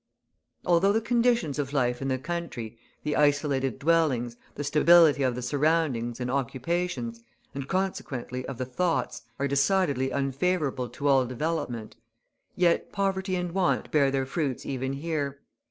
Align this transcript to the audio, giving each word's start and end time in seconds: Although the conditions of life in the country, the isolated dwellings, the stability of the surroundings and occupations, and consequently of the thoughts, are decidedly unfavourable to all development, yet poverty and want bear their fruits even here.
Although 0.65 0.93
the 0.93 0.99
conditions 0.99 1.59
of 1.59 1.73
life 1.73 2.01
in 2.01 2.07
the 2.07 2.17
country, 2.17 2.75
the 3.03 3.15
isolated 3.15 3.77
dwellings, 3.77 4.35
the 4.55 4.63
stability 4.63 5.21
of 5.21 5.35
the 5.35 5.43
surroundings 5.43 6.19
and 6.19 6.31
occupations, 6.31 7.21
and 7.53 7.67
consequently 7.67 8.43
of 8.47 8.57
the 8.57 8.65
thoughts, 8.65 9.21
are 9.37 9.47
decidedly 9.47 10.09
unfavourable 10.09 10.89
to 10.89 11.07
all 11.07 11.27
development, 11.27 11.97
yet 12.55 12.91
poverty 12.91 13.35
and 13.35 13.51
want 13.51 13.91
bear 13.91 14.09
their 14.09 14.25
fruits 14.25 14.65
even 14.65 14.93
here. 14.93 15.39